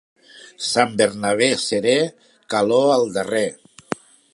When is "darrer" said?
3.19-3.49